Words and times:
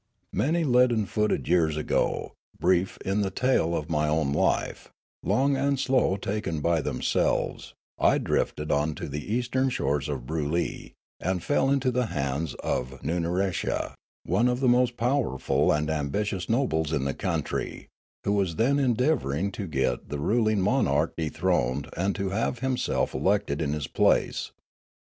"Many 0.33 0.63
leaden 0.63 1.05
footed 1.05 1.47
years 1.47 1.77
ago,— 1.77 2.33
brief 2.59 2.97
in 3.05 3.21
the 3.21 3.29
tale 3.29 3.75
of 3.75 3.87
my 3.91 4.07
own 4.07 4.33
life, 4.33 4.89
long 5.21 5.55
and 5.55 5.79
slow 5.79 6.15
taken 6.15 6.59
b}' 6.59 6.81
themselves,— 6.81 7.75
I 8.11 8.17
drifted 8.17 8.71
on 8.71 8.95
to 8.95 9.07
the 9.07 9.31
eastern 9.31 9.69
shores 9.69 10.09
of 10.09 10.25
Broolyi, 10.25 10.93
and 11.19 11.43
fell 11.43 11.69
into 11.69 11.91
the 11.91 12.07
hands 12.07 12.55
of 12.63 12.99
Nunaresha, 13.03 13.93
one 14.25 14.47
of 14.47 14.59
the 14.59 14.67
most 14.67 14.97
powerful 14.97 15.71
and 15.71 15.87
ambitious 15.87 16.49
nobles 16.49 16.91
in 16.91 17.05
the 17.05 17.13
country, 17.13 17.87
who 18.23 18.31
was 18.31 18.55
then 18.55 18.77
endeav 18.77 19.19
ouring 19.19 19.51
to 19.53 19.67
get 19.67 20.09
the 20.09 20.17
ruling 20.17 20.61
monarch 20.61 21.13
dethroned 21.15 21.87
and 21.95 22.15
to 22.15 22.29
have 22.31 22.57
himself 22.57 23.13
elected 23.13 23.61
in 23.61 23.73
his 23.73 23.85
place. 23.85 24.49